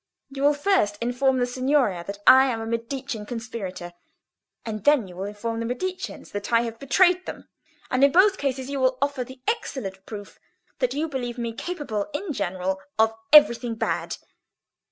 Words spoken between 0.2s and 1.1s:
You will first